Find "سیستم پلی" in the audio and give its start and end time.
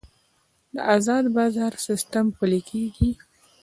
1.85-2.61